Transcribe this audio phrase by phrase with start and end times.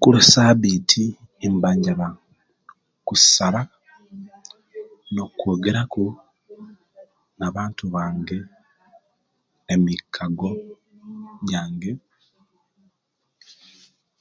[0.00, 1.04] Kulwesabiti
[1.54, 2.06] nba njaba
[3.06, 3.60] kusaba
[5.14, 6.04] nokwogera ku
[7.38, 8.38] nabantu bange
[9.74, 10.50] emikago
[11.48, 11.92] jange